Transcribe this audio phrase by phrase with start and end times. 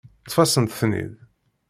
[0.25, 1.13] Ṭṭef-asent-ten-id.